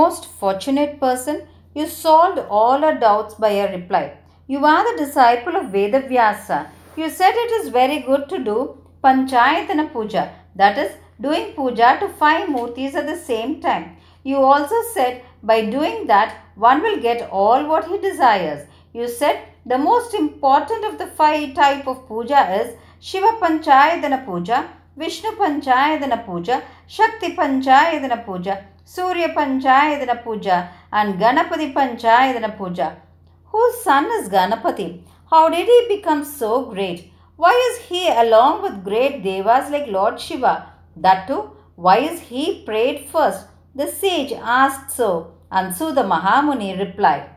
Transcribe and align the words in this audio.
Most 0.00 0.26
fortunate 0.40 0.92
person, 1.00 1.36
you 1.74 1.86
solved 1.86 2.38
all 2.58 2.84
our 2.86 2.96
doubts 3.04 3.34
by 3.34 3.50
your 3.58 3.70
reply. 3.76 4.04
You 4.52 4.60
are 4.72 4.82
the 4.86 4.98
disciple 5.04 5.56
of 5.56 5.72
Vedavyasa. 5.74 6.58
You 6.96 7.08
said 7.10 7.34
it 7.44 7.52
is 7.58 7.76
very 7.80 7.98
good 8.08 8.28
to 8.30 8.38
do 8.50 8.56
Panchayatana 9.04 9.92
Puja, 9.92 10.24
that 10.60 10.78
is, 10.78 10.92
doing 11.26 11.52
puja 11.56 11.88
to 12.00 12.08
five 12.20 12.48
murtis 12.48 12.94
at 13.00 13.06
the 13.06 13.16
same 13.30 13.60
time. 13.60 13.84
You 14.22 14.36
also 14.52 14.78
said 14.94 15.22
by 15.42 15.58
doing 15.76 16.06
that 16.12 16.36
one 16.54 16.82
will 16.82 17.00
get 17.08 17.28
all 17.30 17.66
what 17.70 17.88
he 17.90 17.98
desires. 17.98 18.66
You 18.92 19.08
said 19.08 19.40
the 19.66 19.78
most 19.78 20.14
important 20.14 20.84
of 20.90 20.98
the 20.98 21.08
five 21.20 21.54
type 21.54 21.86
of 21.86 22.06
puja 22.08 22.42
is 22.60 22.76
Shiva 23.00 23.32
Panchayatana 23.42 24.24
Puja, 24.24 24.58
Vishnu 24.96 25.30
Panchayatana 25.32 26.26
Puja, 26.26 26.62
Shakti 26.86 27.36
Panchayatana 27.36 28.24
Puja, 28.24 28.64
Surya 28.84 29.28
Panchayatana 29.28 30.22
Puja 30.24 30.68
and 30.92 31.14
Ganapati 31.14 31.72
Panchayatana 31.72 32.56
Puja. 32.58 32.96
Whose 33.44 33.82
son 33.84 34.06
is 34.18 34.28
Ganapati? 34.28 35.02
How 35.30 35.48
did 35.48 35.66
he 35.66 35.96
become 35.96 36.24
so 36.24 36.66
great? 36.66 37.12
Why 37.36 37.52
is 37.70 37.86
he 37.86 38.08
along 38.08 38.62
with 38.62 38.84
great 38.84 39.22
devas 39.22 39.70
like 39.70 39.86
Lord 39.86 40.20
Shiva? 40.20 40.72
That 40.96 41.28
too, 41.28 41.52
why 41.76 41.98
is 41.98 42.20
he 42.20 42.64
prayed 42.64 43.08
first? 43.10 43.46
The 43.74 43.86
sage 43.86 44.32
asked 44.32 44.90
so, 44.90 45.34
and 45.52 45.74
Suta 45.74 46.02
Mahamuni 46.02 46.78
replied, 46.78 47.30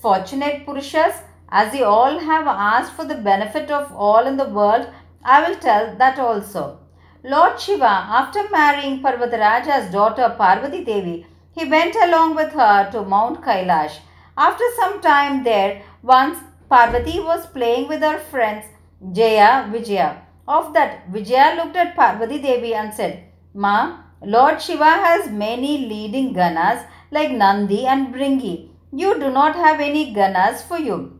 Fortunate 0.00 0.66
Purushas, 0.66 1.20
as 1.50 1.74
you 1.74 1.84
all 1.84 2.18
have 2.18 2.46
asked 2.46 2.94
for 2.94 3.04
the 3.04 3.14
benefit 3.14 3.70
of 3.70 3.92
all 3.92 4.26
in 4.26 4.38
the 4.38 4.48
world, 4.48 4.88
I 5.22 5.46
will 5.46 5.56
tell 5.56 5.94
that 5.96 6.18
also. 6.18 6.80
Lord 7.26 7.58
Shiva, 7.58 7.86
after 7.86 8.50
marrying 8.50 9.00
Parvataraja's 9.02 9.90
daughter 9.90 10.34
Parvati 10.36 10.84
Devi, 10.84 11.26
he 11.52 11.64
went 11.64 11.96
along 11.96 12.34
with 12.36 12.52
her 12.52 12.90
to 12.92 13.00
Mount 13.02 13.40
Kailash. 13.40 14.00
After 14.36 14.64
some 14.78 15.00
time 15.00 15.42
there, 15.42 15.80
once 16.02 16.38
Parvati 16.68 17.20
was 17.20 17.46
playing 17.46 17.88
with 17.88 18.02
her 18.02 18.18
friends 18.18 18.66
Jaya, 19.12 19.70
Vijaya. 19.72 20.20
Of 20.46 20.74
that, 20.74 21.08
Vijaya 21.08 21.56
looked 21.56 21.76
at 21.76 21.96
Parvati 21.96 22.42
Devi 22.42 22.74
and 22.74 22.92
said, 22.92 23.24
Ma, 23.54 24.00
Lord 24.22 24.60
Shiva 24.60 24.84
has 24.84 25.30
many 25.30 25.78
leading 25.78 26.34
ganas 26.34 26.84
like 27.10 27.30
Nandi 27.30 27.86
and 27.86 28.14
Bringi. 28.14 28.68
You 28.92 29.18
do 29.18 29.30
not 29.30 29.56
have 29.56 29.80
any 29.80 30.14
ganas 30.14 30.60
for 30.60 30.78
you. 30.78 31.18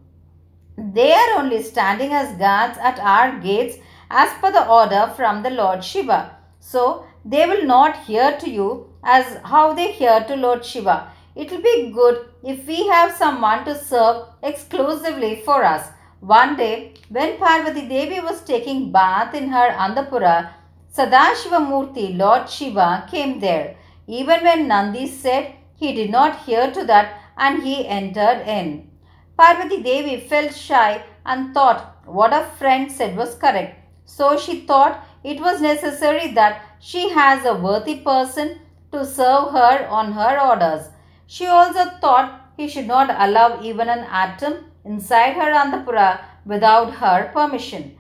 They 0.77 1.15
are 1.15 1.39
only 1.39 1.63
standing 1.63 2.13
as 2.13 2.37
guards 2.37 2.77
at 2.77 2.99
our 2.99 3.39
gates 3.39 3.79
as 4.23 4.33
per 4.41 4.51
the 4.53 4.67
order 4.79 5.13
from 5.17 5.43
the 5.43 5.51
Lord 5.51 5.83
Shiva. 5.83 6.37
So, 6.61 7.05
they 7.25 7.47
will 7.47 7.65
not 7.65 8.05
hear 8.05 8.37
to 8.39 8.49
you 8.49 8.69
as 9.03 9.39
how 9.45 9.73
they 9.75 9.91
hear 9.93 10.25
to 10.29 10.37
Lord 10.37 10.65
Shiva. 10.65 11.11
It 11.35 11.51
will 11.51 11.63
be 11.63 11.91
good 11.91 12.29
if 12.45 12.67
we 12.67 12.87
have 12.87 13.17
someone 13.17 13.65
to 13.65 13.75
serve 13.77 14.27
exclusively 14.43 15.43
for 15.45 15.65
us. 15.65 15.89
One 16.21 16.57
day, 16.57 16.95
when 17.09 17.39
Parvati 17.39 17.89
Devi 17.89 18.21
was 18.21 18.45
taking 18.45 18.93
bath 18.93 19.35
in 19.35 19.49
her 19.49 19.69
Andapura, 19.71 20.51
Sadashiva 20.97 21.61
Murthy, 21.71 22.17
Lord 22.17 22.49
Shiva, 22.49 23.07
came 23.11 23.41
there. 23.41 23.77
Even 24.07 24.45
when 24.45 24.69
Nandi 24.69 25.09
said 25.09 25.55
he 25.75 25.93
did 25.93 26.11
not 26.11 26.45
hear 26.45 26.71
to 26.71 26.85
that 26.85 27.21
and 27.37 27.63
he 27.65 27.89
entered 27.89 28.43
in. 28.47 28.91
Parvati 29.37 29.83
Devi 29.83 30.21
felt 30.29 30.55
shy 30.55 31.03
and 31.27 31.53
thought 31.53 31.97
what 32.07 32.33
a 32.33 32.45
friend 32.59 32.93
said 32.93 33.17
was 33.17 33.35
correct. 33.35 33.84
So 34.05 34.37
she 34.39 34.61
thought 34.61 35.05
it 35.23 35.41
was 35.41 35.61
necessary 35.61 36.33
that 36.33 36.63
she 36.79 37.11
has 37.11 37.45
a 37.45 37.55
worthy 37.55 37.97
person 37.97 38.61
to 38.93 39.05
serve 39.05 39.53
her 39.53 39.87
on 39.89 40.13
her 40.13 40.41
orders. 40.41 40.89
She 41.27 41.47
also 41.47 41.85
thought 42.01 42.41
he 42.57 42.69
should 42.69 42.87
not 42.87 43.11
allow 43.11 43.61
even 43.63 43.89
an 43.89 44.07
atom 44.11 44.67
inside 44.85 45.33
her 45.35 45.51
Andapura 45.53 46.21
without 46.45 46.95
her 46.95 47.31
permission. 47.33 47.97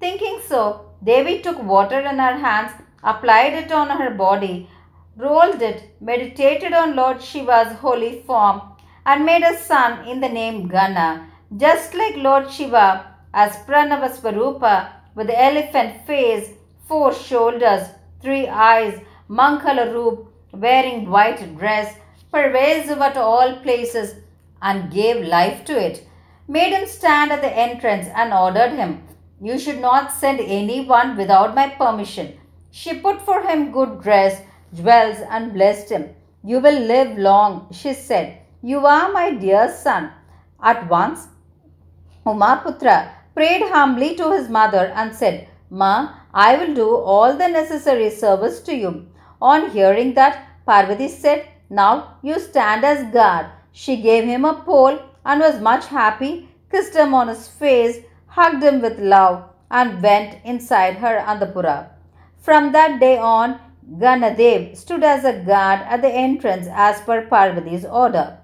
Thinking 0.00 0.40
so, 0.46 0.90
Devi 1.02 1.40
took 1.40 1.62
water 1.62 2.00
in 2.00 2.18
her 2.18 2.36
hands, 2.36 2.72
applied 3.02 3.54
it 3.54 3.72
on 3.72 3.88
her 3.88 4.10
body, 4.10 4.68
rolled 5.16 5.62
it, 5.62 5.96
meditated 6.00 6.72
on 6.72 6.96
Lord 6.96 7.22
Shiva's 7.22 7.72
holy 7.78 8.22
form, 8.26 8.60
and 9.06 9.24
made 9.24 9.42
a 9.42 9.56
son 9.56 10.06
in 10.08 10.20
the 10.20 10.28
name 10.28 10.68
Gana, 10.68 11.28
just 11.56 11.94
like 11.94 12.16
Lord 12.16 12.50
Shiva 12.50 13.14
as 13.32 13.56
Pranava 13.66 14.10
Swarupa 14.10 14.88
with 15.14 15.30
elephant 15.30 16.06
face, 16.06 16.50
four 16.88 17.12
shoulders, 17.14 17.88
three 18.20 18.48
eyes, 18.48 19.00
Mangala 19.28 19.92
Roop, 19.92 20.32
wearing 20.52 21.10
white 21.10 21.56
dress, 21.56 21.94
pervasive 22.32 22.98
at 22.98 23.16
all 23.16 23.56
places, 23.60 24.14
and 24.60 24.92
gave 24.92 25.24
life 25.26 25.64
to 25.64 25.78
it 25.78 26.06
made 26.46 26.72
him 26.72 26.86
stand 26.86 27.32
at 27.32 27.40
the 27.40 27.56
entrance 27.56 28.06
and 28.14 28.32
ordered 28.32 28.72
him, 28.72 29.02
You 29.40 29.58
should 29.58 29.80
not 29.80 30.12
send 30.12 30.40
anyone 30.40 31.16
without 31.16 31.54
my 31.54 31.68
permission. 31.68 32.34
She 32.70 32.98
put 32.98 33.22
for 33.22 33.42
him 33.42 33.72
good 33.72 34.02
dress, 34.02 34.42
jewels, 34.74 35.18
and 35.30 35.54
blessed 35.54 35.90
him. 35.90 36.10
You 36.42 36.60
will 36.60 36.78
live 36.80 37.16
long, 37.16 37.68
she 37.72 37.94
said. 37.94 38.38
You 38.62 38.86
are 38.86 39.12
my 39.12 39.32
dear 39.32 39.72
son. 39.72 40.10
At 40.62 40.88
once, 40.88 41.28
Umaputra 42.26 43.10
prayed 43.34 43.62
humbly 43.62 44.14
to 44.16 44.32
his 44.32 44.48
mother 44.48 44.92
and 44.94 45.14
said, 45.14 45.48
Ma, 45.70 46.14
I 46.32 46.56
will 46.56 46.74
do 46.74 46.88
all 46.94 47.36
the 47.36 47.48
necessary 47.48 48.10
service 48.10 48.60
to 48.62 48.74
you. 48.74 49.06
On 49.42 49.70
hearing 49.70 50.14
that, 50.14 50.46
Parvati 50.66 51.08
said, 51.08 51.48
Now 51.68 52.18
you 52.22 52.38
stand 52.38 52.84
as 52.84 53.12
guard. 53.12 53.46
She 53.72 54.00
gave 54.00 54.24
him 54.24 54.44
a 54.44 54.54
pole 54.54 54.98
and 55.24 55.40
was 55.40 55.60
much 55.60 55.86
happy, 55.86 56.48
kissed 56.70 56.94
him 56.94 57.14
on 57.14 57.28
his 57.28 57.48
face, 57.48 57.98
hugged 58.26 58.62
him 58.62 58.80
with 58.80 58.98
love, 58.98 59.44
and 59.70 60.02
went 60.02 60.38
inside 60.44 60.96
her 60.96 61.18
Andapura. 61.18 61.88
From 62.38 62.72
that 62.72 63.00
day 63.00 63.18
on, 63.18 63.58
Ganadev 63.98 64.76
stood 64.76 65.02
as 65.02 65.24
a 65.24 65.32
guard 65.32 65.80
at 65.80 66.02
the 66.02 66.08
entrance 66.08 66.66
as 66.70 67.00
per 67.00 67.26
Parvati's 67.26 67.84
order. 67.84 68.38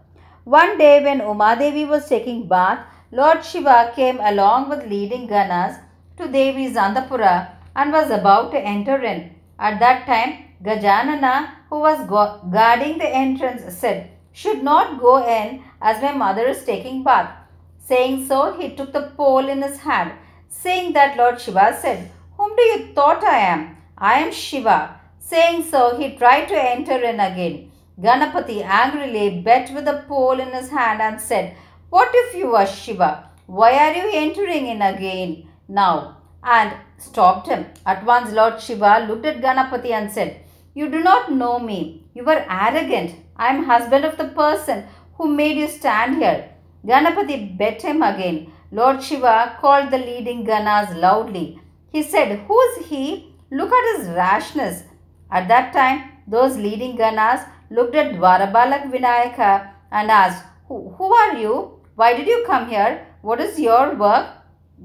One 0.45 0.79
day 0.79 1.03
when 1.03 1.21
Umadevi 1.21 1.87
was 1.89 2.09
taking 2.09 2.49
bath, 2.49 2.85
Lord 3.13 3.45
Shiva 3.45 3.93
came 3.97 4.21
along 4.21 4.69
with 4.69 4.87
leading 4.87 5.27
Ganas 5.27 5.81
to 6.17 6.29
Devi's 6.29 6.77
Andapura 6.77 7.51
and 7.75 7.91
was 7.93 8.09
about 8.09 8.53
to 8.53 8.59
enter 8.59 9.03
in. 9.03 9.35
At 9.59 9.81
that 9.81 10.07
time, 10.07 10.45
Gajanana, 10.63 11.51
who 11.69 11.81
was 11.81 12.07
guarding 12.09 12.99
the 12.99 13.09
entrance, 13.09 13.77
said, 13.77 14.11
Should 14.31 14.63
not 14.63 15.01
go 15.01 15.27
in 15.27 15.65
as 15.83 16.01
my 16.01 16.13
mother 16.13 16.47
is 16.47 16.65
taking 16.65 17.03
bath. 17.03 17.37
Saying 17.81 18.27
so, 18.27 18.57
he 18.57 18.77
took 18.77 18.93
the 18.93 19.11
pole 19.17 19.49
in 19.49 19.61
his 19.61 19.79
hand. 19.79 20.13
Saying 20.49 20.93
that, 20.93 21.17
Lord 21.17 21.41
Shiva 21.41 21.77
said, 21.81 22.13
Whom 22.37 22.55
do 22.55 22.63
you 22.63 22.95
thought 22.95 23.25
I 23.25 23.39
am? 23.39 23.77
I 23.99 24.21
am 24.21 24.33
Shiva. 24.33 25.01
Saying 25.19 25.65
so, 25.65 25.97
he 25.97 26.17
tried 26.17 26.47
to 26.47 26.55
enter 26.55 27.03
in 27.03 27.19
again. 27.19 27.73
Ganapati 28.01 28.63
angrily 28.63 29.41
bet 29.41 29.75
with 29.75 29.85
the 29.85 30.05
pole 30.07 30.39
in 30.39 30.53
his 30.53 30.71
hand 30.71 31.03
and 31.03 31.21
said, 31.21 31.57
What 31.91 32.11
if 32.15 32.37
you 32.37 32.55
are 32.55 32.67
Shiva? 32.67 33.31
Why 33.47 33.73
are 33.85 33.95
you 33.95 34.11
entering 34.13 34.67
in 34.69 34.81
again 34.81 35.49
now? 35.69 36.19
And 36.43 36.73
stopped 36.99 37.49
him. 37.49 37.67
At 37.85 38.05
once 38.05 38.31
Lord 38.33 38.61
Shiva 38.61 39.07
looked 39.09 39.27
at 39.27 39.41
Ganapati 39.41 39.91
and 39.91 40.11
said, 40.11 40.41
You 40.73 40.89
do 40.89 41.01
not 41.01 41.33
know 41.33 41.59
me. 41.59 42.05
You 42.15 42.25
are 42.29 42.47
arrogant. 42.49 43.17
I 43.37 43.49
am 43.49 43.65
husband 43.65 44.05
of 44.05 44.17
the 44.19 44.29
person 44.29 44.85
who 45.15 45.27
made 45.29 45.57
you 45.57 45.67
stand 45.69 46.17
here. 46.23 46.51
Ganapati 46.87 47.59
bet 47.59 47.83
him 47.83 48.03
again. 48.03 48.53
Lord 48.71 49.03
Shiva 49.03 49.57
called 49.61 49.91
the 49.91 49.99
leading 49.99 50.47
Ganas 50.47 50.95
loudly. 50.97 51.61
He 51.91 52.05
said, 52.05 52.39
Who 52.47 52.61
is 52.61 52.87
he? 52.87 53.35
Look 53.51 53.73
at 53.73 53.97
his 53.97 54.09
rashness. 54.11 54.85
At 55.29 55.49
that 55.49 55.73
time, 55.73 56.13
those 56.29 56.57
leading 56.57 56.97
Ganas 56.97 57.45
looked 57.69 57.97
at 57.97 58.13
Dwarabalak 58.13 58.93
Vinayaka 58.93 59.71
and 59.91 60.09
asked, 60.09 60.45
who, 60.71 60.95
who 60.97 61.13
are 61.13 61.37
you? 61.37 61.80
Why 62.01 62.15
did 62.17 62.29
you 62.29 62.45
come 62.47 62.69
here? 62.71 63.07
What 63.21 63.41
is 63.43 63.61
your 63.61 63.95
work? 63.95 64.29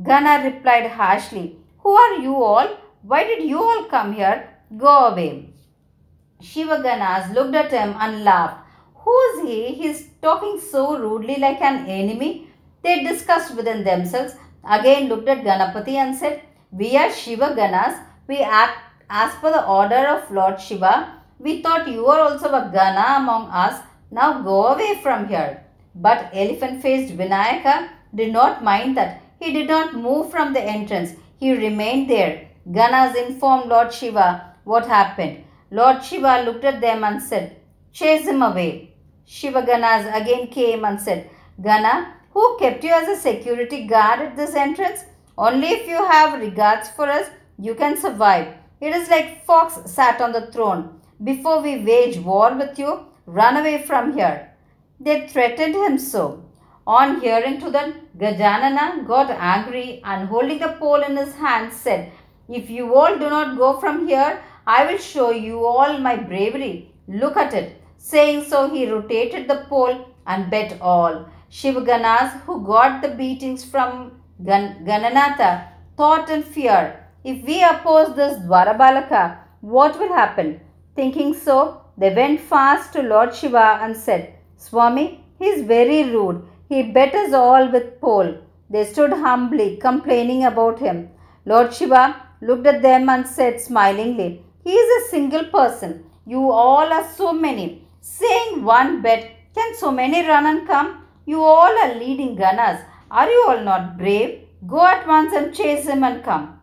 Gana 0.03 0.33
replied 0.43 0.87
harshly, 0.91 1.57
Who 1.79 1.91
are 1.91 2.15
you 2.17 2.35
all? 2.35 2.67
Why 3.03 3.23
did 3.23 3.43
you 3.49 3.57
all 3.63 3.85
come 3.85 4.11
here? 4.11 4.49
Go 4.75 4.93
away. 5.09 5.53
Shiva 6.41 6.79
Ganas 6.85 7.33
looked 7.33 7.55
at 7.55 7.71
him 7.71 7.95
and 8.01 8.25
laughed. 8.25 8.57
Who 8.95 9.17
is 9.27 9.47
he? 9.47 9.75
He 9.75 9.87
is 9.87 10.07
talking 10.21 10.59
so 10.59 10.99
rudely 10.99 11.37
like 11.37 11.61
an 11.61 11.87
enemy. 11.87 12.49
They 12.83 13.01
discussed 13.03 13.55
within 13.55 13.85
themselves, 13.85 14.35
again 14.69 15.07
looked 15.07 15.29
at 15.29 15.45
Ganapati 15.45 15.95
and 16.03 16.13
said, 16.13 16.41
We 16.71 16.97
are 16.97 17.11
Shiva 17.13 17.55
Ganas. 17.59 17.97
We 18.27 18.39
act 18.39 18.77
as 19.09 19.33
per 19.35 19.53
the 19.53 19.65
order 19.65 20.05
of 20.15 20.29
Lord 20.31 20.59
Shiva. 20.59 21.21
We 21.39 21.61
thought 21.61 21.87
you 21.87 22.07
are 22.07 22.19
also 22.19 22.49
a 22.49 22.69
Gana 22.73 23.23
among 23.23 23.47
us. 23.51 23.81
Now 24.11 24.41
go 24.41 24.65
away 24.73 24.99
from 25.01 25.29
here. 25.29 25.64
But 25.95 26.29
elephant-faced 26.33 27.15
Vinayaka 27.17 27.89
did 28.13 28.33
not 28.33 28.63
mind 28.63 28.97
that. 28.97 29.21
He 29.39 29.53
did 29.53 29.67
not 29.67 29.95
move 29.95 30.29
from 30.29 30.53
the 30.53 30.61
entrance. 30.61 31.13
He 31.39 31.51
remained 31.53 32.09
there. 32.09 32.49
Ganas 32.69 33.15
informed 33.15 33.67
Lord 33.69 33.93
Shiva 33.93 34.53
what 34.63 34.87
happened. 34.87 35.43
Lord 35.71 36.03
Shiva 36.03 36.43
looked 36.43 36.65
at 36.65 36.81
them 36.81 37.03
and 37.03 37.21
said, 37.21 37.57
Chase 37.93 38.27
him 38.27 38.41
away. 38.41 38.93
Shiva 39.25 39.61
Ganas 39.61 40.05
again 40.19 40.47
came 40.47 40.83
and 40.83 40.99
said, 40.99 41.29
Gana, 41.61 42.13
who 42.31 42.57
kept 42.59 42.83
you 42.83 42.91
as 42.91 43.07
a 43.07 43.21
security 43.21 43.87
guard 43.87 44.19
at 44.19 44.35
this 44.35 44.55
entrance? 44.55 45.05
Only 45.37 45.67
if 45.67 45.87
you 45.87 45.95
have 45.95 46.39
regards 46.39 46.89
for 46.89 47.09
us, 47.09 47.29
you 47.57 47.75
can 47.75 47.97
survive. 47.97 48.53
It 48.81 48.93
is 48.93 49.09
like 49.09 49.45
fox 49.45 49.79
sat 49.89 50.21
on 50.21 50.33
the 50.33 50.47
throne. 50.51 50.99
Before 51.23 51.61
we 51.61 51.83
wage 51.83 52.17
war 52.17 52.53
with 52.53 52.77
you, 52.77 53.05
run 53.25 53.57
away 53.57 53.83
from 53.83 54.13
here. 54.13 54.51
They 54.99 55.27
threatened 55.27 55.75
him 55.75 55.97
so. 55.97 56.43
On 56.87 57.19
hearing 57.19 57.59
to 57.59 57.69
that, 57.71 58.17
Gajanana 58.17 59.05
got 59.07 59.29
angry 59.29 60.01
and 60.03 60.27
holding 60.29 60.59
the 60.59 60.75
pole 60.79 61.01
in 61.01 61.17
his 61.17 61.33
hand 61.35 61.73
said, 61.73 62.11
If 62.47 62.69
you 62.69 62.93
all 62.95 63.17
do 63.17 63.29
not 63.29 63.57
go 63.57 63.79
from 63.79 64.07
here, 64.07 64.41
I 64.67 64.85
will 64.85 64.97
show 64.97 65.31
you 65.31 65.65
all 65.65 65.97
my 65.97 66.15
bravery. 66.15 66.93
Look 67.07 67.37
at 67.37 67.53
it. 67.53 67.81
Saying 67.97 68.45
so, 68.45 68.69
he 68.69 68.89
rotated 68.89 69.47
the 69.47 69.65
pole 69.67 70.07
and 70.27 70.49
bet 70.49 70.77
all. 70.79 71.25
Shivaganas, 71.51 72.41
who 72.41 72.63
got 72.65 73.01
the 73.01 73.09
beatings 73.09 73.65
from 73.65 74.21
Gan- 74.43 74.85
Gananatha, 74.85 75.67
thought 75.97 76.29
and 76.29 76.43
feared, 76.43 76.93
If 77.23 77.43
we 77.45 77.63
oppose 77.63 78.15
this 78.15 78.37
Dwarabalaka, 78.39 79.37
what 79.61 79.99
will 79.99 80.13
happen? 80.13 80.61
Thinking 80.95 81.33
so, 81.33 81.81
they 81.97 82.13
went 82.13 82.39
fast 82.39 82.93
to 82.93 83.01
Lord 83.01 83.33
Shiva 83.35 83.79
and 83.81 83.95
said, 83.95 84.35
Swami, 84.57 85.23
he 85.39 85.45
is 85.45 85.65
very 85.65 86.11
rude. 86.11 86.47
He 86.69 86.91
betters 86.91 87.33
all 87.33 87.71
with 87.71 87.99
pole. 88.01 88.37
They 88.69 88.85
stood 88.85 89.13
humbly, 89.13 89.77
complaining 89.77 90.45
about 90.45 90.79
him. 90.79 91.09
Lord 91.45 91.73
Shiva 91.73 92.15
looked 92.41 92.67
at 92.67 92.81
them 92.81 93.09
and 93.09 93.27
said 93.27 93.61
smilingly, 93.61 94.43
He 94.63 94.71
is 94.71 94.89
a 95.05 95.09
single 95.09 95.45
person. 95.45 96.05
You 96.25 96.51
all 96.51 96.91
are 96.91 97.07
so 97.07 97.31
many. 97.33 97.87
Saying 98.01 98.63
one 98.63 99.01
bet, 99.01 99.31
can 99.53 99.75
so 99.75 99.91
many 99.91 100.27
run 100.27 100.45
and 100.45 100.67
come? 100.67 101.05
You 101.25 101.43
all 101.43 101.77
are 101.83 101.95
leading 101.95 102.35
Ganas. 102.35 102.83
Are 103.11 103.29
you 103.29 103.45
all 103.47 103.61
not 103.61 103.97
brave? 103.97 104.41
Go 104.67 104.85
at 104.85 105.07
once 105.07 105.33
and 105.33 105.53
chase 105.53 105.87
him 105.87 106.03
and 106.03 106.23
come. 106.23 106.59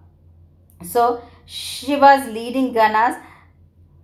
So 0.84 1.22
Shiva's 1.46 2.26
leading 2.32 2.72
Ganas 2.74 3.20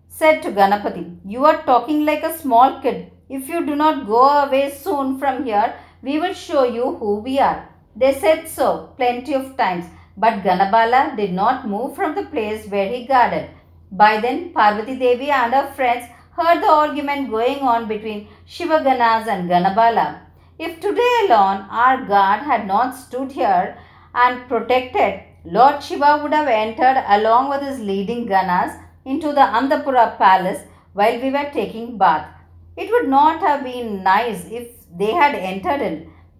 said 0.08 0.42
to 0.42 0.50
Ganapati, 0.50 1.18
You 1.24 1.44
are 1.44 1.62
talking 1.64 2.04
like 2.04 2.22
a 2.22 2.36
small 2.38 2.80
kid. 2.80 3.10
If 3.28 3.48
you 3.48 3.66
do 3.66 3.76
not 3.76 4.06
go 4.06 4.26
away 4.26 4.70
soon 4.70 5.18
from 5.18 5.44
here, 5.44 5.74
we 6.02 6.18
will 6.18 6.32
show 6.32 6.64
you 6.64 6.96
who 6.96 7.16
we 7.20 7.38
are. 7.38 7.68
They 7.94 8.14
said 8.14 8.48
so 8.48 8.94
plenty 8.96 9.34
of 9.34 9.56
times, 9.56 9.84
but 10.16 10.42
Ganabala 10.42 11.16
did 11.16 11.32
not 11.32 11.68
move 11.68 11.94
from 11.94 12.14
the 12.14 12.22
place 12.22 12.66
where 12.68 12.88
he 12.88 13.04
guarded. 13.06 13.50
By 13.90 14.20
then, 14.20 14.52
Parvati 14.52 14.96
Devi 14.96 15.30
and 15.30 15.52
her 15.52 15.70
friends 15.72 16.06
heard 16.30 16.62
the 16.62 16.70
argument 16.70 17.30
going 17.30 17.58
on 17.58 17.86
between 17.88 18.28
Shivaganas 18.46 19.26
and 19.26 19.50
Ganabala. 19.50 20.20
If 20.58 20.80
today 20.80 21.12
alone 21.26 21.66
our 21.70 22.04
guard 22.06 22.42
had 22.42 22.66
not 22.66 22.96
stood 22.96 23.32
here 23.32 23.76
and 24.14 24.48
protected, 24.48 25.20
Lord 25.44 25.82
Shiva 25.82 26.20
would 26.22 26.32
have 26.32 26.48
entered 26.48 27.04
along 27.06 27.50
with 27.50 27.62
his 27.62 27.78
leading 27.80 28.26
Ganas 28.26 28.80
into 29.04 29.28
the 29.32 29.46
Andapura 29.58 30.16
palace 30.16 30.62
while 30.94 31.20
we 31.20 31.30
were 31.30 31.50
taking 31.52 31.98
bath. 31.98 32.37
It 32.82 32.90
would 32.92 33.08
not 33.08 33.40
have 33.40 33.64
been 33.64 34.04
nice 34.04 34.42
if 34.58 34.68
they 34.96 35.12
had 35.20 35.34
entered 35.34 35.82
in. 35.82 35.96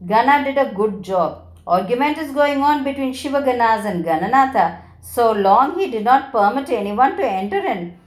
Gana 0.06 0.44
did 0.44 0.56
a 0.56 0.72
good 0.72 1.02
job. 1.02 1.30
Argument 1.66 2.16
is 2.18 2.30
going 2.40 2.60
on 2.62 2.84
between 2.84 3.12
Shivaganas 3.12 3.84
and 3.84 4.04
Gananatha. 4.04 4.66
So 5.00 5.32
long 5.32 5.78
he 5.78 5.90
did 5.90 6.04
not 6.04 6.30
permit 6.30 6.70
anyone 6.70 7.16
to 7.16 7.24
enter 7.24 7.58
in. 7.74 7.98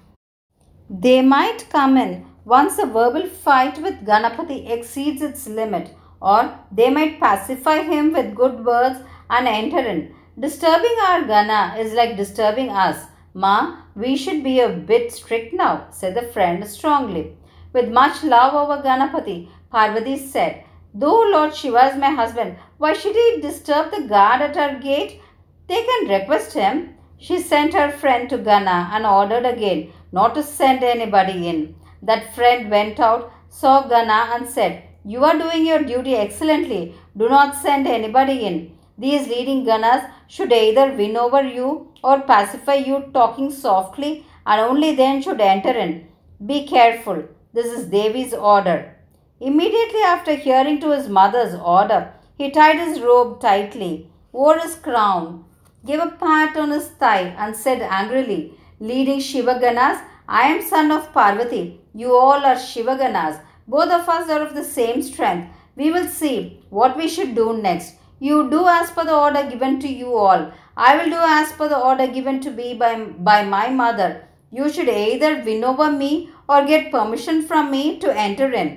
They 0.89 1.21
might 1.21 1.69
come 1.69 1.97
in 1.97 2.25
once 2.45 2.79
a 2.79 2.85
verbal 2.85 3.27
fight 3.27 3.81
with 3.81 4.05
Ganapati 4.05 4.71
exceeds 4.71 5.21
its 5.21 5.47
limit, 5.47 5.93
or 6.21 6.57
they 6.71 6.89
might 6.89 7.19
pacify 7.19 7.81
him 7.83 8.13
with 8.13 8.35
good 8.35 8.65
words 8.65 8.99
and 9.29 9.47
enter 9.47 9.79
in. 9.79 10.15
Disturbing 10.39 10.95
our 11.07 11.21
Gana 11.25 11.75
is 11.77 11.93
like 11.93 12.17
disturbing 12.17 12.69
us. 12.69 13.05
Ma, 13.33 13.77
we 13.95 14.15
should 14.15 14.41
be 14.43 14.59
a 14.61 14.69
bit 14.69 15.11
strict 15.11 15.53
now, 15.53 15.87
said 15.91 16.15
the 16.15 16.31
friend 16.33 16.65
strongly. 16.65 17.37
With 17.73 17.89
much 17.89 18.23
love 18.23 18.53
over 18.53 18.81
Ganapati, 18.83 19.47
Parvati 19.71 20.17
said, 20.17 20.63
Though 20.93 21.21
Lord 21.31 21.55
Shiva 21.55 21.91
is 21.91 21.97
my 21.97 22.09
husband, 22.09 22.57
why 22.77 22.93
should 22.93 23.15
he 23.15 23.39
disturb 23.41 23.91
the 23.91 24.01
guard 24.01 24.41
at 24.41 24.57
our 24.57 24.75
gate? 24.79 25.21
They 25.67 25.81
can 25.83 26.09
request 26.09 26.53
him. 26.53 26.95
She 27.17 27.39
sent 27.39 27.73
her 27.73 27.89
friend 27.91 28.29
to 28.29 28.37
Gana 28.37 28.89
and 28.91 29.05
ordered 29.05 29.45
again 29.45 29.93
not 30.11 30.35
to 30.35 30.43
send 30.43 30.83
anybody 30.83 31.47
in. 31.47 31.75
That 32.01 32.35
friend 32.35 32.69
went 32.69 32.99
out, 32.99 33.31
saw 33.49 33.87
Gana 33.87 34.33
and 34.35 34.49
said, 34.49 34.83
You 35.05 35.23
are 35.23 35.37
doing 35.37 35.65
your 35.65 35.83
duty 35.83 36.15
excellently. 36.15 36.95
Do 37.15 37.29
not 37.29 37.55
send 37.55 37.87
anybody 37.87 38.41
in. 38.41 38.77
These 38.97 39.27
leading 39.27 39.65
Ganas 39.65 40.09
should 40.27 40.51
either 40.51 40.93
win 40.93 41.15
over 41.15 41.43
you 41.43 41.93
or 42.03 42.21
pacify 42.21 42.75
you 42.75 43.09
talking 43.13 43.49
softly 43.49 44.25
and 44.45 44.59
only 44.59 44.95
then 44.95 45.21
should 45.21 45.39
enter 45.39 45.71
in. 45.71 46.07
Be 46.45 46.67
careful. 46.67 47.23
This 47.53 47.65
is 47.65 47.87
Devi's 47.87 48.33
order. 48.33 48.95
Immediately 49.41 50.01
after 50.05 50.35
hearing 50.35 50.79
to 50.79 50.91
his 50.91 51.09
mother's 51.09 51.53
order, 51.53 52.13
he 52.37 52.49
tied 52.49 52.79
his 52.79 53.01
robe 53.01 53.41
tightly, 53.41 54.09
wore 54.31 54.57
his 54.57 54.75
crown, 54.75 55.43
gave 55.85 55.99
a 55.99 56.11
pat 56.11 56.55
on 56.55 56.69
his 56.71 56.87
thigh, 56.87 57.35
and 57.37 57.53
said 57.53 57.81
angrily, 57.81 58.53
leading 58.79 59.19
Shivaganas, 59.19 60.01
I 60.29 60.43
am 60.43 60.61
son 60.65 60.91
of 60.91 61.11
Parvati. 61.11 61.81
You 61.93 62.15
all 62.15 62.45
are 62.45 62.55
Shivaganas. 62.55 63.41
Both 63.67 63.91
of 63.91 64.07
us 64.07 64.29
are 64.29 64.41
of 64.41 64.55
the 64.55 64.63
same 64.63 65.01
strength. 65.01 65.53
We 65.75 65.91
will 65.91 66.07
see 66.07 66.63
what 66.69 66.95
we 66.95 67.09
should 67.09 67.35
do 67.35 67.57
next. 67.57 67.95
You 68.19 68.49
do 68.49 68.65
as 68.65 68.91
per 68.91 69.03
the 69.03 69.13
order 69.15 69.49
given 69.49 69.79
to 69.81 69.89
you 69.89 70.15
all. 70.15 70.53
I 70.77 70.95
will 70.95 71.09
do 71.09 71.19
as 71.19 71.51
per 71.51 71.67
the 71.67 71.77
order 71.77 72.07
given 72.07 72.39
to 72.41 72.51
me 72.51 72.75
by, 72.75 73.03
by 73.03 73.43
my 73.43 73.69
mother. 73.69 74.23
You 74.51 74.69
should 74.69 74.89
either 74.89 75.43
win 75.43 75.63
over 75.63 75.91
me 75.91 76.29
or 76.51 76.59
get 76.71 76.91
permission 76.95 77.37
from 77.49 77.71
me 77.75 77.83
to 78.03 78.15
enter 78.27 78.49
in. 78.61 78.69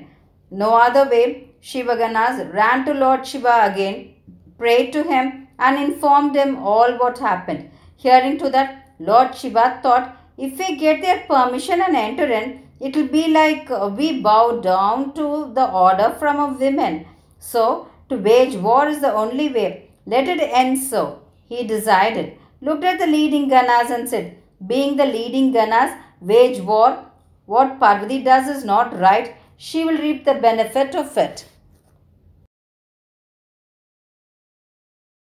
No 0.62 0.70
other 0.86 1.04
way, 1.14 1.24
Shivaganas 1.68 2.36
ran 2.58 2.84
to 2.86 2.92
Lord 3.04 3.26
Shiva 3.26 3.54
again, 3.70 3.96
prayed 4.58 4.92
to 4.96 5.02
him, 5.12 5.48
and 5.58 5.82
informed 5.86 6.34
him 6.40 6.56
all 6.72 6.92
what 7.02 7.18
happened. 7.30 7.70
Hearing 8.04 8.36
to 8.42 8.50
that, 8.50 8.70
Lord 8.98 9.34
Shiva 9.38 9.80
thought, 9.82 10.16
if 10.36 10.58
we 10.58 10.76
get 10.76 11.00
their 11.00 11.20
permission 11.32 11.80
and 11.80 11.96
enter 11.96 12.28
in, 12.40 12.46
it 12.80 12.96
will 12.96 13.08
be 13.08 13.28
like 13.28 13.70
uh, 13.70 13.88
we 13.98 14.20
bow 14.20 14.60
down 14.60 15.14
to 15.14 15.26
the 15.58 15.66
order 15.84 16.08
from 16.18 16.38
a 16.40 16.52
women. 16.62 17.06
So, 17.38 17.88
to 18.08 18.16
wage 18.16 18.56
war 18.56 18.86
is 18.88 19.00
the 19.00 19.12
only 19.12 19.48
way. 19.48 19.90
Let 20.06 20.28
it 20.28 20.40
end 20.42 20.78
so. 20.78 21.22
He 21.48 21.66
decided, 21.66 22.36
looked 22.60 22.84
at 22.84 22.98
the 22.98 23.06
leading 23.06 23.48
Ganas 23.48 23.90
and 23.90 24.08
said, 24.08 24.36
being 24.66 24.96
the 24.96 25.06
leading 25.06 25.52
Ganas, 25.52 25.96
wage 26.20 26.60
war. 26.60 26.90
What 27.46 27.78
Parvati 27.78 28.22
does 28.22 28.48
is 28.48 28.64
not 28.64 28.98
right 28.98 29.36
she 29.56 29.84
will 29.84 29.98
reap 29.98 30.24
the 30.24 30.34
benefit 30.34 30.94
of 30.94 31.16
it. 31.16 31.46